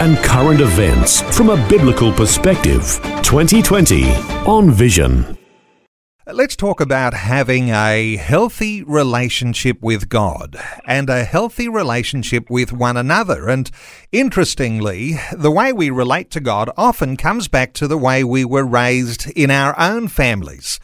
[0.00, 3.00] and current events from a biblical perspective.
[3.22, 4.10] 2020
[4.46, 5.38] on Vision.
[6.26, 12.96] Let's talk about having a healthy relationship with God and a healthy relationship with one
[12.96, 13.48] another.
[13.48, 13.70] And
[14.10, 18.64] interestingly, the way we relate to God often comes back to the way we were
[18.64, 20.80] raised in our own families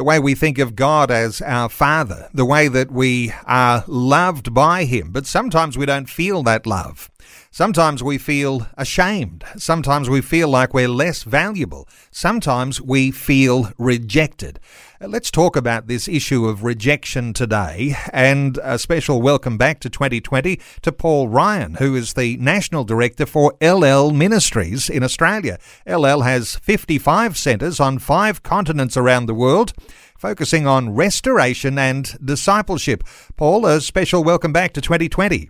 [0.00, 4.54] the way we think of God as our Father, the way that we are loved
[4.54, 7.10] by Him, but sometimes we don't feel that love.
[7.50, 9.44] Sometimes we feel ashamed.
[9.58, 11.86] Sometimes we feel like we're less valuable.
[12.10, 14.58] Sometimes we feel rejected.
[15.02, 20.60] Let's talk about this issue of rejection today and a special welcome back to 2020
[20.82, 25.56] to Paul Ryan, who is the National Director for Ellel Ministries in Australia.
[25.86, 29.72] Ellel has 55 centres on five continents around the world
[30.18, 33.02] focusing on restoration and discipleship.
[33.38, 35.48] Paul, a special welcome back to 2020.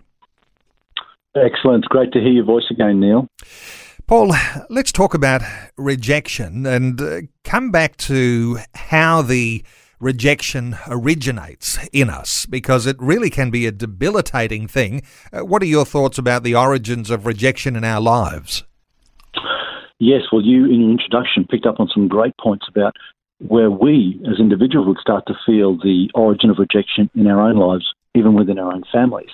[1.35, 1.83] Excellent.
[1.89, 3.27] Great to hear your voice again, Neil.
[4.11, 4.35] Paul,
[4.69, 5.41] let's talk about
[5.77, 9.63] rejection and uh, come back to how the
[10.01, 15.03] rejection originates in us because it really can be a debilitating thing.
[15.31, 18.65] Uh, what are your thoughts about the origins of rejection in our lives?
[19.97, 22.93] Yes, well, you in your introduction picked up on some great points about
[23.39, 27.55] where we as individuals would start to feel the origin of rejection in our own
[27.55, 29.31] lives, even within our own families.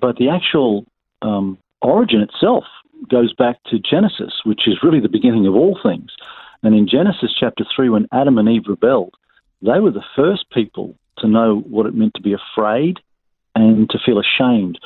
[0.00, 0.84] But the actual
[1.22, 2.64] um, origin itself
[3.08, 6.10] goes back to Genesis, which is really the beginning of all things.
[6.62, 9.14] And in Genesis chapter 3, when Adam and Eve rebelled,
[9.62, 12.98] they were the first people to know what it meant to be afraid
[13.54, 14.78] and to feel ashamed.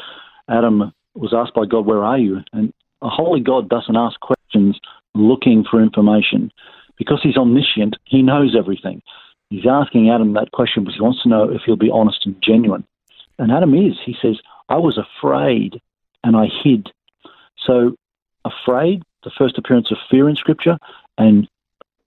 [0.49, 2.39] Adam was asked by God, Where are you?
[2.53, 2.73] And
[3.03, 4.79] a holy God doesn't ask questions
[5.15, 6.51] looking for information.
[6.97, 9.03] Because he's omniscient, he knows everything.
[9.51, 12.37] He's asking Adam that question because he wants to know if he'll be honest and
[12.43, 12.85] genuine.
[13.39, 13.95] And Adam is.
[14.05, 14.37] He says,
[14.69, 15.81] I was afraid
[16.23, 16.89] and I hid.
[17.67, 17.97] So,
[18.45, 20.79] afraid, the first appearance of fear in Scripture,
[21.19, 21.49] and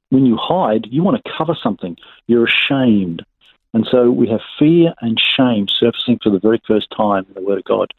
[0.09, 1.97] when you hide, you want to cover something.
[2.27, 3.25] You're ashamed.
[3.73, 7.47] And so we have fear and shame surfacing for the very first time in the
[7.47, 7.93] Word of God.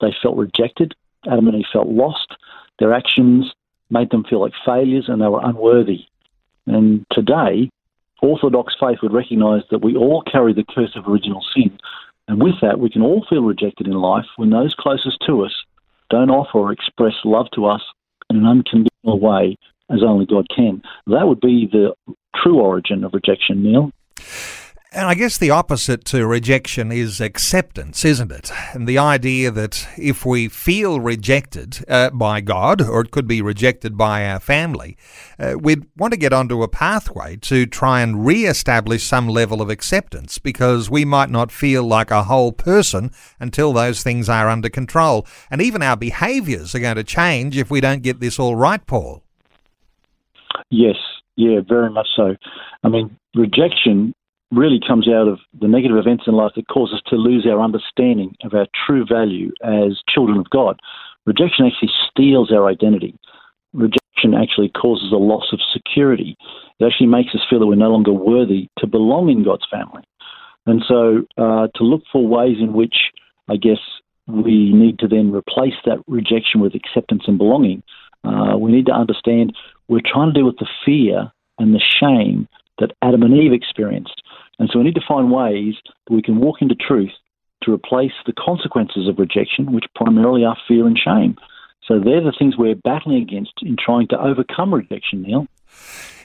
[0.00, 0.94] They felt rejected.
[1.26, 2.36] Adam and Eve felt lost.
[2.78, 3.52] Their actions
[3.90, 6.06] made them feel like failures and they were unworthy.
[6.66, 7.70] And today,
[8.22, 11.78] Orthodox faith would recognize that we all carry the curse of original sin
[12.28, 15.64] and with that, we can all feel rejected in life when those closest to us
[16.10, 17.82] don't offer or express love to us
[18.30, 19.56] in an unconditional way
[19.90, 20.82] as only God can.
[21.06, 21.94] That would be the
[22.36, 23.90] true origin of rejection, Neil.
[24.90, 28.50] And I guess the opposite to rejection is acceptance, isn't it?
[28.72, 33.42] And the idea that if we feel rejected uh, by God, or it could be
[33.42, 34.96] rejected by our family,
[35.38, 39.60] uh, we'd want to get onto a pathway to try and re establish some level
[39.60, 44.48] of acceptance because we might not feel like a whole person until those things are
[44.48, 45.26] under control.
[45.50, 48.84] And even our behaviours are going to change if we don't get this all right,
[48.86, 49.22] Paul.
[50.70, 50.96] Yes,
[51.36, 52.36] yeah, very much so.
[52.82, 54.14] I mean, rejection
[54.50, 57.60] really comes out of the negative events in life that cause us to lose our
[57.60, 60.80] understanding of our true value as children of God.
[61.26, 63.14] Rejection actually steals our identity.
[63.74, 66.36] Rejection actually causes a loss of security.
[66.80, 70.02] It actually makes us feel that we're no longer worthy to belong in God's family.
[70.66, 72.96] And so uh, to look for ways in which,
[73.48, 73.78] I guess,
[74.26, 77.82] we need to then replace that rejection with acceptance and belonging,
[78.24, 79.54] uh, we need to understand
[79.88, 82.48] we're trying to deal with the fear and the shame
[82.78, 84.22] that Adam and Eve experienced.
[84.58, 85.74] And so we need to find ways
[86.06, 87.12] that we can walk into truth
[87.62, 91.36] to replace the consequences of rejection, which primarily are fear and shame.
[91.86, 95.46] So they're the things we're battling against in trying to overcome rejection, Neil.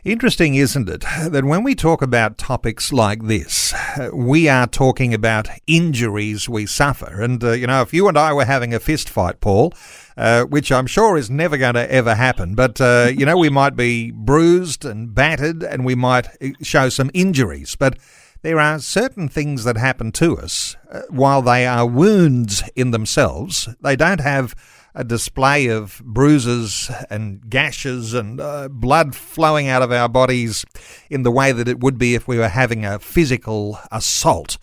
[0.03, 3.73] Interesting, isn't it, that when we talk about topics like this,
[4.13, 7.21] we are talking about injuries we suffer.
[7.21, 9.73] And, uh, you know, if you and I were having a fist fight, Paul,
[10.17, 13.49] uh, which I'm sure is never going to ever happen, but, uh, you know, we
[13.49, 17.77] might be bruised and battered and we might uh, show some injuries.
[17.77, 17.97] But
[18.43, 23.69] there are certain things that happen to us, uh, while they are wounds in themselves,
[23.81, 24.53] they don't have
[24.93, 30.65] a display of bruises and gashes and uh, blood flowing out of our bodies
[31.09, 34.57] in the way that it would be if we were having a physical assault.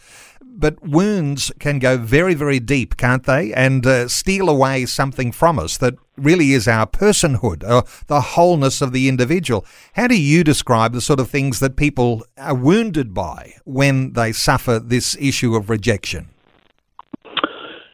[0.61, 3.53] But wounds can go very, very deep, can't they?
[3.55, 8.83] And uh, steal away something from us that really is our personhood, or the wholeness
[8.83, 9.65] of the individual.
[9.95, 14.33] How do you describe the sort of things that people are wounded by when they
[14.33, 16.29] suffer this issue of rejection?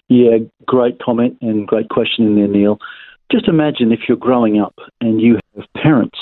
[0.09, 2.79] Yeah, great comment and great question in there, Neil.
[3.31, 6.19] Just imagine if you're growing up and you have parents,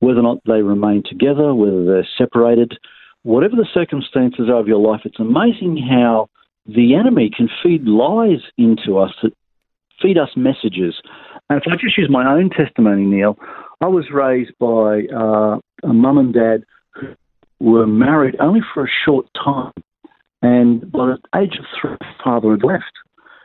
[0.00, 2.78] whether or not they remain together, whether they're separated,
[3.22, 6.28] whatever the circumstances are of your life, it's amazing how
[6.66, 9.32] the enemy can feed lies into us that
[10.00, 10.94] feed us messages.
[11.48, 13.36] And if I just use my own testimony, Neil,
[13.80, 16.64] I was raised by uh, a mum and dad
[16.94, 17.14] who
[17.58, 19.72] were married only for a short time.
[20.40, 22.92] And by the age of three, father had left.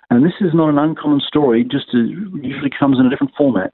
[0.10, 3.72] And this is not an uncommon story, just usually comes in a different format.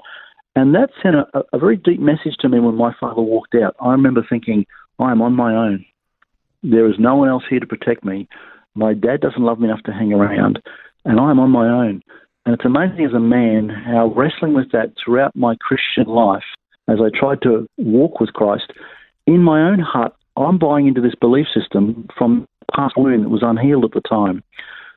[0.56, 3.76] And that sent a, a very deep message to me when my father walked out.
[3.80, 4.66] I remember thinking,
[5.00, 5.86] I am on my own.
[6.64, 8.28] There is no one else here to protect me.
[8.76, 10.62] My dad doesn't love me enough to hang around,
[11.06, 12.02] and I'm on my own.
[12.46, 16.44] And it's amazing as a man how wrestling with that throughout my Christian life,
[16.88, 18.72] as I tried to walk with Christ,
[19.28, 23.44] in my own heart, I'm buying into this belief system from past wound that was
[23.44, 24.44] unhealed at the time,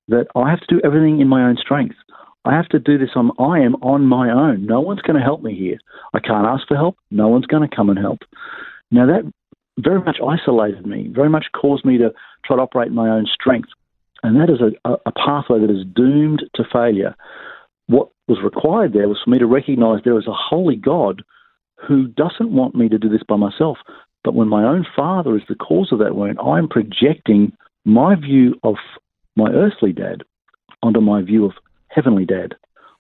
[0.09, 1.97] that I have to do everything in my own strength.
[2.45, 4.67] I have to do this on I am on my own.
[4.67, 5.79] No one's going to help me here.
[6.15, 6.97] I can't ask for help.
[7.11, 8.21] No one's going to come and help.
[8.91, 9.31] Now that
[9.79, 12.13] very much isolated me, very much caused me to
[12.45, 13.69] try to operate my own strength.
[14.23, 17.15] And that is a, a pathway that is doomed to failure.
[17.87, 21.23] What was required there was for me to recognize there is a holy God
[21.87, 23.79] who doesn't want me to do this by myself.
[24.25, 27.53] But when my own father is the cause of that wound, I'm projecting
[27.85, 28.75] my view of
[29.37, 30.23] my earthly dad
[30.83, 31.53] onto my view of
[31.89, 32.57] heavenly dad.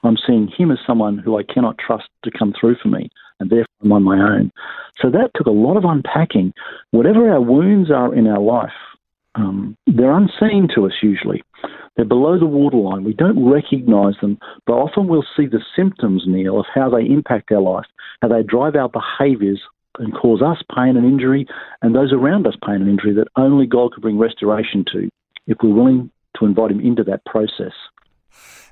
[0.07, 3.11] I'm seeing him as someone who I cannot trust to come through for me,
[3.41, 4.53] and therefore I'm on my own.
[5.01, 6.53] So that took a lot of unpacking.
[6.91, 8.73] Whatever our wounds are in our life,
[9.35, 11.43] um, they're unseen to us usually.
[11.95, 13.05] They're below the waterline.
[13.05, 17.53] We don't recognize them, but often we'll see the symptoms, Neil, of how they impact
[17.53, 17.87] our life,
[18.23, 19.61] how they drive our behaviours
[19.99, 21.47] and cause us pain and injury,
[21.83, 25.09] and those around us pain and injury that only God could bring restoration to
[25.47, 27.73] if we're willing to invite Him into that process.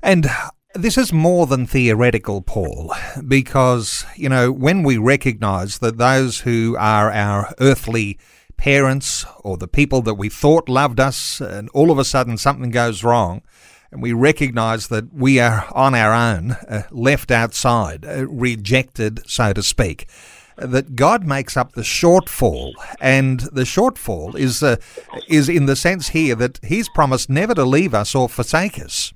[0.02, 0.26] And
[0.74, 2.92] this is more than theoretical, Paul,
[3.26, 8.18] because, you know, when we recognize that those who are our earthly
[8.56, 12.70] parents or the people that we thought loved us, and all of a sudden something
[12.70, 13.42] goes wrong,
[13.92, 19.52] and we recognize that we are on our own, uh, left outside, uh, rejected, so
[19.52, 20.08] to speak,
[20.56, 24.76] that God makes up the shortfall, and the shortfall is uh,
[25.28, 29.12] is in the sense here that He's promised never to leave us or forsake us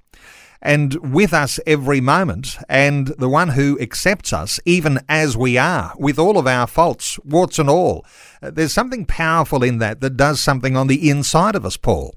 [0.60, 5.92] and with us every moment, and the one who accepts us even as we are,
[5.98, 8.04] with all of our faults, warts and all.
[8.42, 12.14] Uh, there's something powerful in that that does something on the inside of us, Paul.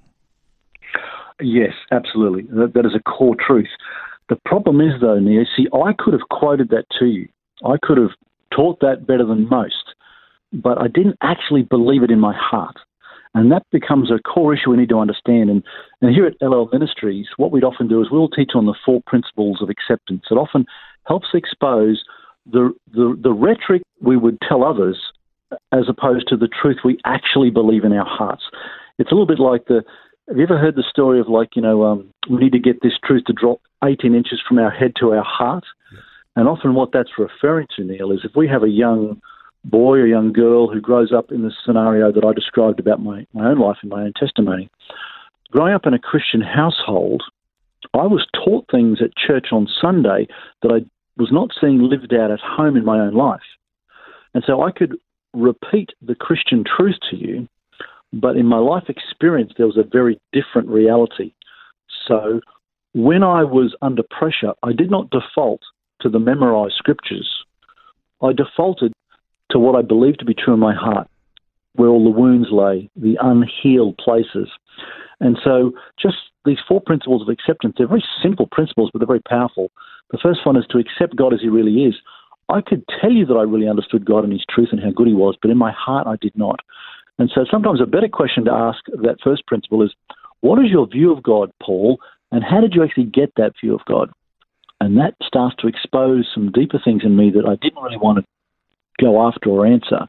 [1.40, 2.44] Yes, absolutely.
[2.52, 3.70] that, that is a core truth.
[4.30, 7.28] The problem is, though, Nia, see, I could have quoted that to you.
[7.66, 8.12] I could have
[8.56, 9.96] taught that better than most,
[10.54, 12.78] but I didn't actually believe it in my heart.
[13.34, 15.50] And that becomes a core issue we need to understand.
[15.50, 15.64] And,
[16.02, 19.02] and here at Ellel Ministries, what we'd often do is we'll teach on the four
[19.08, 20.24] principles of acceptance.
[20.30, 20.66] It often
[21.08, 22.04] helps expose
[22.46, 24.98] the, the, the rhetoric we would tell others
[25.72, 28.44] as opposed to the truth we actually believe in our hearts.
[29.00, 29.84] It's a little bit like the.
[30.28, 32.82] Have you ever heard the story of like you know um, we need to get
[32.82, 35.64] this truth to drop 18 inches from our head to our heart,
[36.36, 39.20] and often what that's referring to, Neil, is if we have a young
[39.64, 43.26] boy or young girl who grows up in the scenario that I described about my,
[43.34, 44.70] my own life and my own testimony.
[45.52, 47.24] Growing up in a Christian household,
[47.94, 50.28] I was taught things at church on Sunday
[50.62, 50.86] that I
[51.18, 53.42] was not seeing lived out at home in my own life.
[54.34, 54.96] And so I could
[55.34, 57.48] repeat the Christian truth to you,
[58.14, 61.34] but in my life experience, there was a very different reality.
[62.08, 62.42] So
[62.94, 65.62] when I was under pressure, I did not default
[66.02, 67.30] to the memorized scriptures.
[68.22, 68.94] I defaulted
[69.52, 71.08] to what I believe to be true in my heart,
[71.74, 74.50] where all the wounds lay, the unhealed places.
[75.20, 79.22] And so, just these four principles of acceptance, they're very simple principles, but they're very
[79.28, 79.72] powerful.
[80.12, 81.96] The first one is to accept God as He really is.
[82.50, 85.08] I could tell you that I really understood God and His truth and how good
[85.08, 86.60] He was, but in my heart I did not.
[87.20, 89.94] And so, sometimes a better question to ask that first principle is,
[90.42, 92.00] What is your view of God, Paul,
[92.32, 94.10] and how did you actually get that view of God?
[94.80, 98.18] And that starts to expose some deeper things in me that I didn't really want
[98.18, 98.26] to
[99.00, 100.08] go after or answer.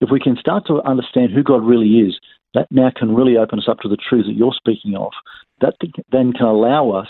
[0.00, 2.18] If we can start to understand who God really is,
[2.54, 5.12] that now can really open us up to the truths that you're speaking of.
[5.60, 5.74] That
[6.10, 7.08] then can allow us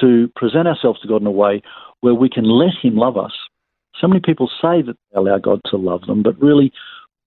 [0.00, 1.62] to present ourselves to God in a way
[2.00, 3.32] where we can let Him love us.
[4.00, 6.72] So many people say that they allow God to love them, but really,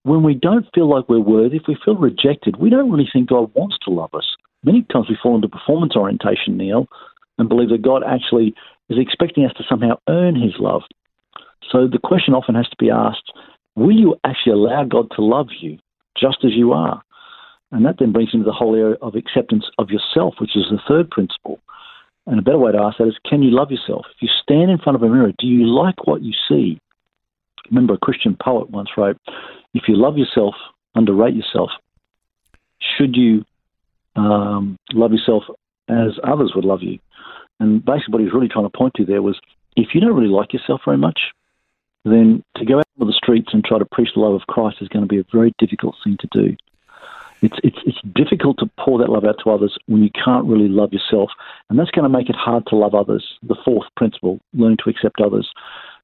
[0.04, 3.30] when we don't feel like we're worthy, if we feel rejected, we don't really think
[3.30, 4.26] God wants to love us.
[4.64, 6.88] Many times we fall into performance orientation, Neil,
[7.38, 8.54] and believe that God actually
[8.90, 10.84] is expecting us to somehow earn his love.
[11.72, 13.32] So the question often has to be asked
[13.76, 15.78] will you actually allow God to love you
[16.18, 17.02] just as you are?
[17.72, 20.80] And that then brings into the whole area of acceptance of yourself, which is the
[20.88, 21.60] third principle.
[22.26, 24.06] And a better way to ask that is can you love yourself?
[24.16, 26.80] If you stand in front of a mirror, do you like what you see?
[27.70, 29.18] Remember, a Christian poet once wrote,
[29.74, 30.56] If you love yourself,
[30.96, 31.70] underrate yourself.
[32.98, 33.46] Should you
[34.16, 35.44] um, love yourself
[35.88, 37.00] as others would love you?
[37.60, 39.40] And basically, what he was really trying to point to there was
[39.76, 41.20] if you don't really like yourself very much,
[42.12, 44.78] then to go out on the streets and try to preach the love of Christ
[44.82, 46.56] is going to be a very difficult thing to do.
[47.42, 50.68] It's, it's, it's difficult to pour that love out to others when you can't really
[50.68, 51.32] love yourself.
[51.70, 53.26] And that's going to make it hard to love others.
[53.44, 55.50] The fourth principle, learn to accept others.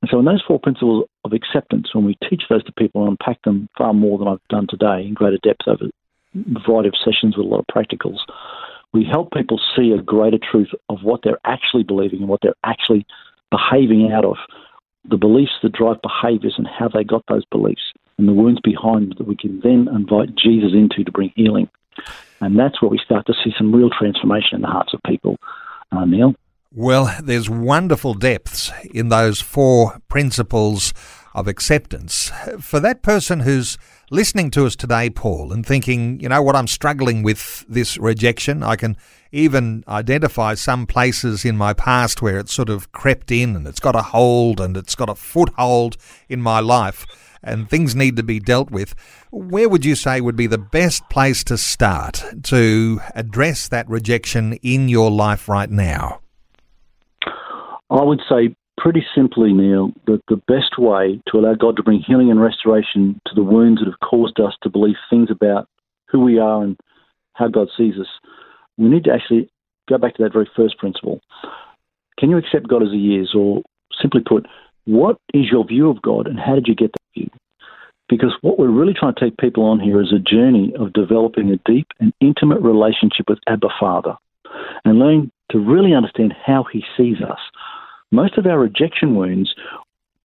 [0.02, 3.12] And so, in those four principles of acceptance, when we teach those to people and
[3.12, 6.96] unpack them far more than I've done today in greater depth over a variety of
[7.04, 8.20] sessions with a lot of practicals,
[8.94, 12.56] we help people see a greater truth of what they're actually believing and what they're
[12.64, 13.06] actually
[13.52, 14.38] behaving out of,
[15.10, 19.16] the beliefs that drive behaviors and how they got those beliefs, and the wounds behind
[19.18, 21.70] that we can then invite Jesus into to bring healing.
[22.42, 25.38] And that's where we start to see some real transformation in the hearts of people,
[25.92, 26.36] uh, Neil.
[26.72, 30.94] Well, there's wonderful depths in those four principles
[31.36, 32.32] of acceptance.
[32.60, 33.78] For that person who's
[34.10, 38.64] listening to us today, Paul, and thinking, you know what, I'm struggling with this rejection.
[38.64, 38.96] I can
[39.32, 43.82] even identify some places in my past where it's sort of crept in and it's
[43.82, 45.98] got a hold and it's got a foothold
[46.30, 47.06] in my life
[47.44, 48.96] and things need to be dealt with.
[49.30, 54.54] Where would you say would be the best place to start to address that rejection
[54.64, 56.22] in your life right now?
[57.90, 62.04] I would say pretty simply, Neil, that the best way to allow God to bring
[62.06, 65.68] healing and restoration to the wounds that have caused us to believe things about
[66.10, 66.78] who we are and
[67.34, 68.08] how God sees us,
[68.78, 69.50] we need to actually
[69.88, 71.22] go back to that very first principle.
[72.18, 73.34] Can you accept God as He is?
[73.36, 73.62] Or
[74.02, 74.46] simply put,
[74.86, 77.30] what is your view of God and how did you get that view?
[78.08, 81.50] Because what we're really trying to take people on here is a journey of developing
[81.50, 84.16] a deep and intimate relationship with Abba Father
[84.84, 87.40] and learning to really understand how He sees us
[88.16, 89.54] most of our rejection wounds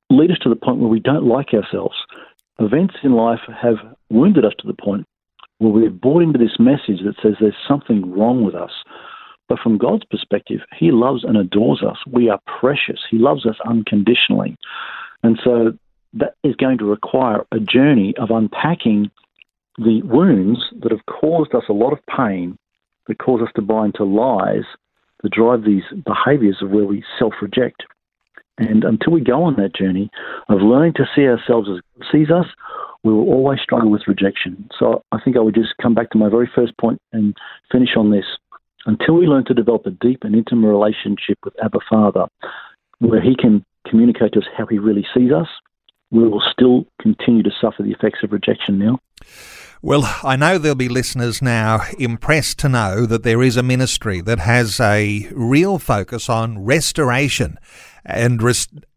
[0.08, 1.96] lead us to the point where we don't like ourselves.
[2.58, 3.76] Events in life have
[4.10, 5.06] wounded us to the point
[5.58, 8.70] where we've bought into this message that says there's something wrong with us.
[9.48, 11.96] But from God's perspective, He loves and adores us.
[12.06, 13.00] We are precious.
[13.10, 14.56] He loves us unconditionally.
[15.22, 15.72] And so
[16.14, 19.10] that is going to require a journey of unpacking
[19.76, 22.56] the wounds that have caused us a lot of pain,
[23.06, 24.64] that cause us to buy into lies
[25.22, 27.84] that drive these behaviors of where we self reject.
[28.58, 30.10] And until we go on that journey
[30.48, 32.46] of learning to see ourselves as God sees us,
[33.02, 34.68] we will always struggle with rejection.
[34.78, 37.34] So I think I would just come back to my very first point and
[37.72, 38.26] finish on this.
[38.86, 42.26] Until we learn to develop a deep and intimate relationship with Abba Father,
[42.98, 45.48] where He can communicate to us how He really sees us,
[46.10, 48.98] we will still continue to suffer the effects of rejection now.
[49.82, 54.20] Well, I know there'll be listeners now impressed to know that there is a ministry
[54.20, 57.58] that has a real focus on restoration
[58.04, 58.42] and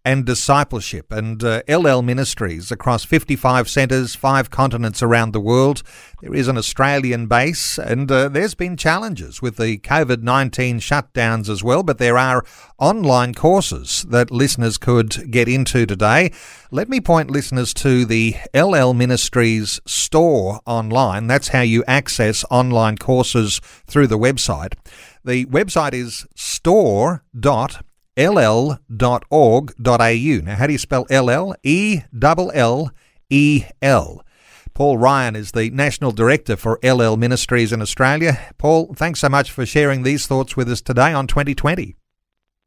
[0.05, 5.81] and discipleship and uh, Ellel Ministries across 55 centres, five continents around the world.
[6.21, 11.49] There is an Australian base, and uh, there's been challenges with the COVID 19 shutdowns
[11.49, 12.43] as well, but there are
[12.77, 16.31] online courses that listeners could get into today.
[16.69, 21.27] Let me point listeners to the Ellel Ministries store online.
[21.27, 24.73] That's how you access online courses through the website.
[25.23, 27.83] The website is store.com
[28.17, 28.79] ll.org.au.
[29.77, 31.55] Now, how do you spell Ellel?
[31.63, 32.91] E L L
[33.29, 34.23] E L.
[34.73, 38.39] Paul Ryan is the National Director for Ellel Ministries in Australia.
[38.57, 41.95] Paul, thanks so much for sharing these thoughts with us today on 2020.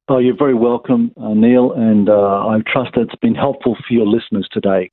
[0.08, 2.12] Oh, you're very welcome, uh, Neil, and uh,
[2.46, 4.92] I trust it's been helpful for your listeners today.